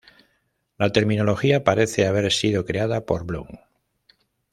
La 0.79 0.91
terminología 0.91 1.63
parece 1.63 2.07
haber 2.07 2.31
sido 2.31 2.65
creada 2.65 3.05
por 3.05 3.23
Blum. 3.23 3.45